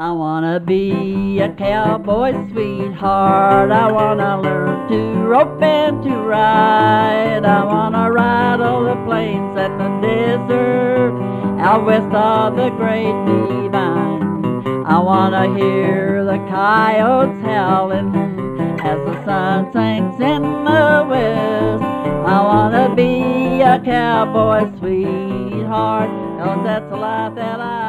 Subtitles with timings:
[0.00, 3.70] I wanna be a cowboy sweetheart.
[3.70, 7.44] I wanna learn to rope and to ride.
[7.44, 11.12] I wanna ride all the plains and the desert
[11.60, 14.86] out west of the great divide.
[14.86, 18.14] I wanna hear the coyotes howling
[18.80, 21.84] as the sun sinks in the west.
[22.24, 26.08] I wanna be a cowboy sweetheart,
[26.40, 27.79] cause that's the life that I.